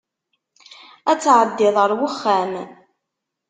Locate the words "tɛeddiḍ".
1.19-1.75